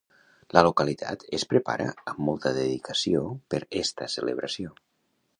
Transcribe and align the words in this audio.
La 0.57 0.61
localitat 0.67 1.25
es 1.37 1.43
prepara 1.51 1.85
amb 2.13 2.21
molta 2.29 2.53
dedicació 2.55 3.21
per 3.55 3.59
esta 3.83 4.07
celebració. 4.15 4.73